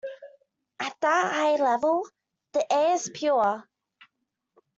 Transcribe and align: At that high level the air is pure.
At 0.79 0.99
that 1.01 1.31
high 1.31 1.57
level 1.63 2.09
the 2.53 2.73
air 2.73 2.93
is 2.95 3.11
pure. 3.13 3.69